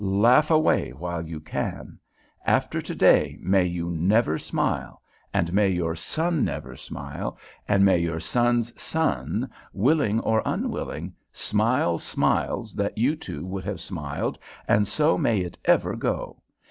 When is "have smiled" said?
13.65-14.39